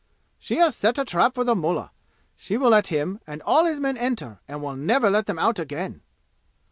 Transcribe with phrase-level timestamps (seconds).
[0.39, 1.91] "She has set a trap for the mullah.
[2.35, 5.59] She will let him and all his men enter and will never let them out
[5.59, 6.01] again!"